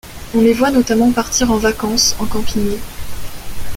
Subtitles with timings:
[0.33, 2.79] On les voit notamment partir en vacances, en camping.